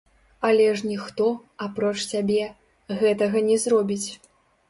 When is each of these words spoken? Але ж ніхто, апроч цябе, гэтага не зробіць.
Але 0.47 0.63
ж 0.79 0.87
ніхто, 0.91 1.27
апроч 1.65 1.93
цябе, 2.11 2.47
гэтага 3.01 3.45
не 3.51 3.57
зробіць. 3.67 4.09